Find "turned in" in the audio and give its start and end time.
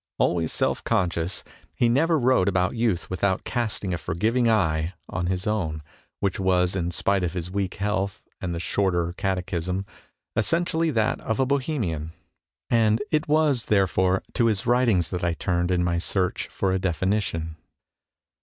15.35-15.83